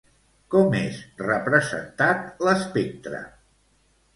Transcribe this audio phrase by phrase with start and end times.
[0.53, 0.95] Com és
[1.27, 3.21] representat l'espectre?